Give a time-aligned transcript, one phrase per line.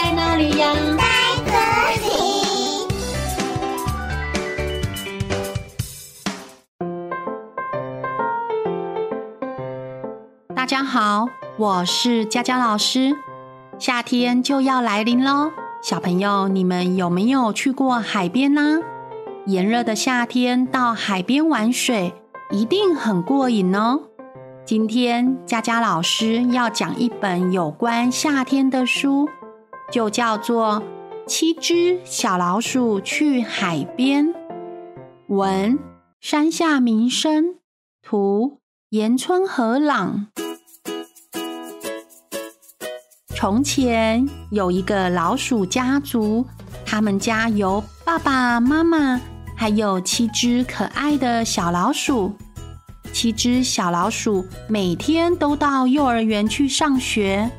[0.00, 0.72] 在哪里呀？
[0.96, 1.02] 在
[1.44, 1.50] 这
[2.06, 2.06] 里。
[10.54, 11.26] 大家好，
[11.56, 13.16] 我是佳佳老师。
[13.80, 15.50] 夏天就要来临喽，
[15.82, 18.78] 小朋友，你们有没有去过海边呢？
[19.46, 22.14] 炎热的夏天到海边玩水，
[22.52, 24.02] 一定很过瘾哦。
[24.64, 29.28] 今天佳佳老师要讲一本有关夏天的书，
[29.90, 30.82] 就叫做
[31.26, 34.26] 《七只小老鼠去海边》。
[35.28, 35.78] 文：
[36.20, 37.56] 山下明生，
[38.02, 38.60] 图：
[38.90, 40.28] 岩村和朗。
[43.34, 46.44] 从前有一个老鼠家族，
[46.84, 49.18] 他们家有爸爸妈妈，
[49.56, 52.34] 还有七只可爱的小老鼠。
[53.10, 57.50] 七只小老鼠每天都到幼儿园去上学。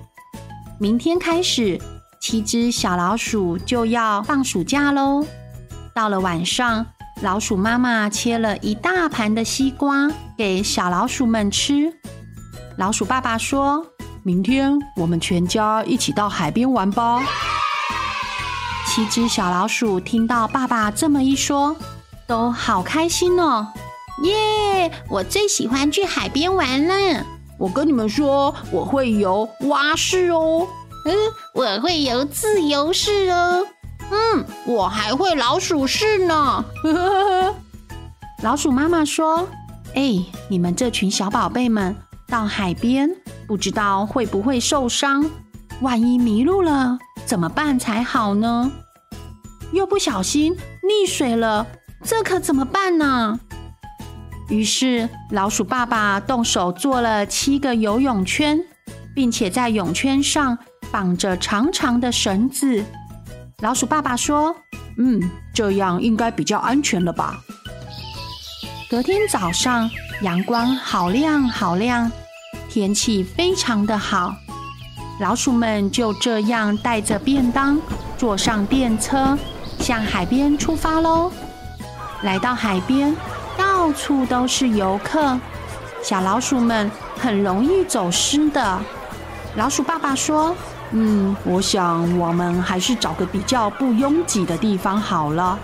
[0.80, 1.80] 明天开始，
[2.20, 5.26] 七只小老鼠就要放暑假喽。
[5.94, 6.86] 到了晚上，
[7.22, 11.94] 老鼠妈妈切了一大盘的西瓜给小老鼠们吃。
[12.78, 13.86] 老鼠爸爸说
[14.24, 17.24] ：“明天我们全家一起到海边玩吧。
[18.86, 21.76] ”七只小老鼠听到爸爸这么一说，
[22.28, 23.68] 都好开心哦。
[24.24, 27.26] 耶！Yeah, 我最喜欢去海边玩了。
[27.58, 30.68] 我跟你们说，我会游蛙式哦。
[31.06, 31.16] 嗯，
[31.54, 33.66] 我会游自由式哦。
[34.12, 36.66] 嗯，我还会老鼠式呢。
[38.44, 39.48] 老鼠妈妈说
[39.96, 41.96] ：“哎，你们这群小宝贝们
[42.28, 43.10] 到海边，
[43.48, 45.30] 不知道会不会受伤？
[45.82, 48.72] 万一迷路了，怎么办才好呢？
[49.72, 51.68] 又不小心溺水了，
[52.04, 53.40] 这可怎么办呢？”
[54.50, 58.60] 于是，老鼠爸爸动手做了七个游泳圈，
[59.14, 60.58] 并且在泳圈上
[60.92, 62.84] 绑着长长的绳子。
[63.62, 64.56] 老鼠爸爸说
[64.98, 67.40] ：“嗯，这样应该比较安全了吧？”
[68.90, 69.90] 隔天早上，
[70.22, 72.12] 阳光好亮好亮，
[72.70, 74.34] 天气非常的好。
[75.20, 77.80] 老鼠们就这样带着便当，
[78.18, 79.38] 坐上电车，
[79.80, 81.32] 向海边出发喽。
[82.24, 83.16] 来到海边。
[83.58, 85.38] 到处都是游客，
[86.02, 88.80] 小老鼠们很容易走失的。
[89.58, 90.56] 老鼠爸爸说
[90.92, 95.58] ：“嗯，我想我们还是找个比较不拥挤的地方好了。”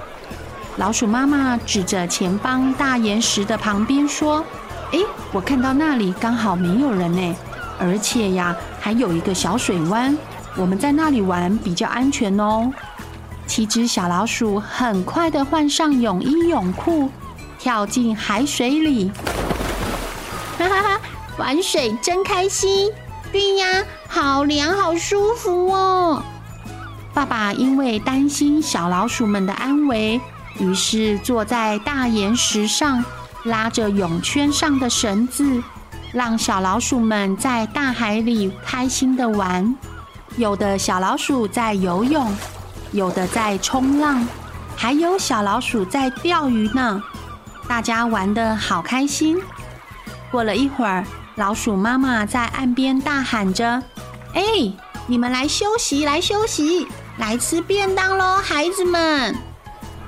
[0.77, 4.43] 老鼠妈妈指着前方大岩石的旁边说
[4.91, 4.99] ：“哎，
[5.31, 7.35] 我看到那里刚好没有人呢，
[7.79, 10.17] 而且呀，还有一个小水湾，
[10.55, 12.71] 我们在那里玩比较安全哦。”
[13.47, 17.09] 七只小老鼠很快地换上泳衣泳裤。
[17.57, 19.09] 跳进海水里，
[20.59, 21.01] 哈哈哈！
[21.39, 22.91] 玩水真开心。
[23.31, 26.23] 对呀，好凉，好舒服哦。
[27.13, 30.19] 爸爸因为担心小老鼠们的安危，
[30.59, 33.03] 于是坐在大岩石上，
[33.43, 35.61] 拉着泳圈上的绳子，
[36.11, 39.75] 让小老鼠们在大海里开心地玩。
[40.37, 42.35] 有的小老鼠在游泳，
[42.91, 44.25] 有的在冲浪，
[44.75, 47.01] 还有小老鼠在钓鱼呢。
[47.67, 49.37] 大家玩得好开心。
[50.29, 51.05] 过了一会儿，
[51.35, 53.83] 老鼠妈妈在岸边大喊着
[54.33, 54.41] ：“哎，
[55.05, 56.87] 你们来休息，来休息，
[57.17, 59.35] 来吃便当喽，孩子们！”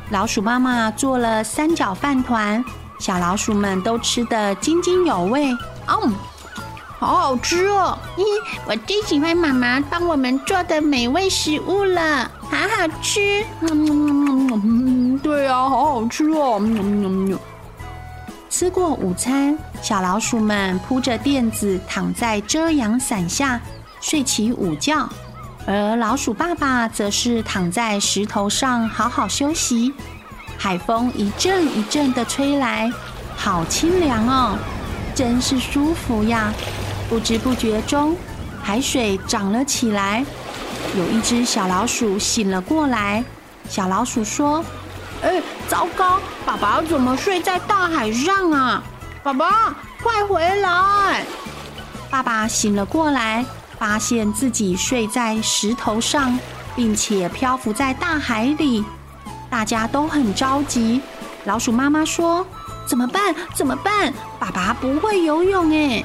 [0.10, 2.64] 老鼠妈妈做了三角饭团，
[2.98, 5.50] 小老鼠们都吃得津津有味。
[5.88, 6.16] 嗯，
[6.98, 7.98] 好好吃哦！
[8.16, 13.44] 嘿嘿，我最喜欢妈妈帮我们做的美味食物了，好好吃。
[13.60, 16.58] 嗯嗯嗯嗯，对啊，好好吃哦。
[18.60, 23.62] 吃过午餐，小老鼠们铺着垫子躺在遮阳伞下
[24.02, 25.08] 睡起午觉，
[25.68, 29.94] 而老鼠爸爸则是躺在石头上好好休息。
[30.58, 32.92] 海风一阵一阵的吹来，
[33.36, 34.58] 好清凉哦，
[35.14, 36.52] 真是舒服呀！
[37.08, 38.18] 不知不觉中，
[38.60, 40.26] 海水涨了起来。
[40.98, 43.24] 有一只小老鼠醒了过来，
[43.70, 44.66] 小老鼠说。
[45.22, 46.20] 哎，糟糕！
[46.46, 48.84] 爸爸怎么睡在大海上啊？
[49.24, 51.26] 爸爸，快回来！
[52.10, 53.44] 爸爸醒了过来，
[53.80, 56.38] 发现自己睡在石头上，
[56.76, 58.86] 并且漂浮在大海里。
[59.50, 61.02] 大家都很着急。
[61.46, 62.46] 老鼠妈妈说
[62.86, 63.34] ：“怎么办？
[63.56, 64.14] 怎么办？
[64.40, 66.04] 爸爸不会游泳哎，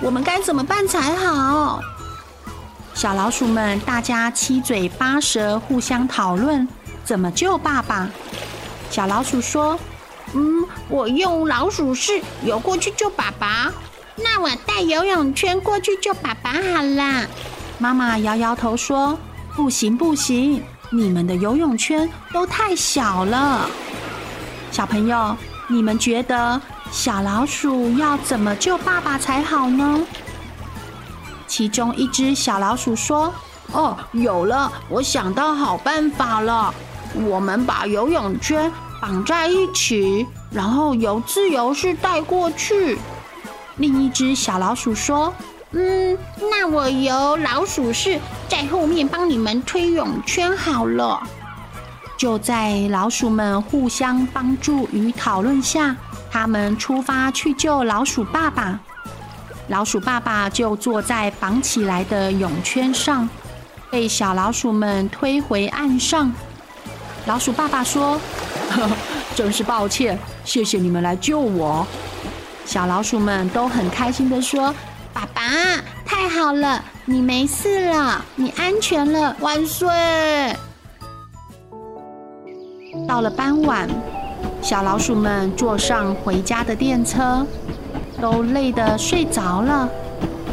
[0.00, 1.80] 我们该怎么办才好？”
[2.94, 6.68] 小老鼠们大家七嘴八舌，互相讨论
[7.04, 8.08] 怎么救爸爸。
[8.92, 9.78] 小老鼠说
[10.36, 13.72] ：“嗯，我用老鼠式游过去救爸爸。
[14.16, 17.26] 那我带游泳圈过去救爸爸好了。”
[17.80, 19.18] 妈妈摇摇头说
[19.56, 23.66] ：“不行不行，你们的游泳圈都太小了。
[24.70, 25.34] 小朋友，
[25.68, 26.60] 你们觉得
[26.90, 30.06] 小老鼠要怎么救爸爸才好呢？
[31.46, 33.32] 其中一只小老鼠说
[33.72, 36.74] ：“哦，有了，我想到好办法了。
[37.14, 38.70] 我们把游泳圈
[39.00, 42.98] 绑在一起，然后由自由式带过去。”
[43.78, 45.32] 另一只小老鼠说
[45.72, 46.16] ：“嗯，
[46.50, 51.22] 那我由老鼠式在后面帮你们推泳圈好了。”
[52.18, 55.96] 就在老鼠们互相帮助与讨论下，
[56.30, 58.78] 他们出发去救老鼠爸爸。
[59.68, 63.28] 老鼠爸爸就坐在绑起来的泳圈上，
[63.90, 66.32] 被小老鼠们推回岸上。
[67.26, 68.18] 老鼠爸爸说
[68.70, 68.90] ：“呵呵，
[69.36, 71.86] 真是抱歉，谢谢你们来救我。”
[72.66, 74.74] 小老鼠们都很开心地说
[75.14, 75.40] ：“爸爸，
[76.04, 79.88] 太好了，你没事了，你安全了，万岁！”
[83.06, 83.88] 到了傍晚，
[84.60, 87.46] 小老鼠们坐上回家的电车，
[88.20, 89.88] 都累得睡着了。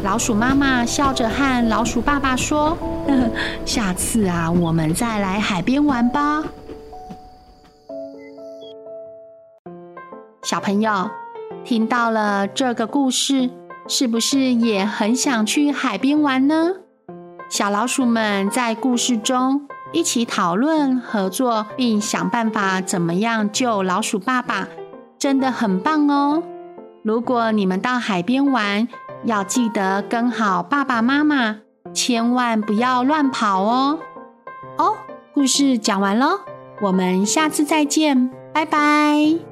[0.04, 3.30] 老鼠妈妈笑着和老鼠爸爸说：“呵呵，
[3.66, 6.44] 下次啊，我们再来海边玩吧。”
[10.42, 11.10] 小朋友，
[11.64, 13.50] 听到了这个故事，
[13.86, 16.72] 是不是也很想去海边玩呢？
[17.48, 24.68] 小老鼠们在故事中，一起讨论、合作，并想办法怎么样救老鼠爸爸，
[25.18, 26.42] 真的很棒哦！
[27.02, 28.88] 如果你们到海边玩，
[29.24, 31.58] 要记得跟好爸爸妈妈，
[31.92, 33.98] 千万不要乱跑哦！
[34.78, 34.96] 哦，
[35.34, 36.40] 故事讲完喽，
[36.80, 39.49] 我们下次再见，拜拜。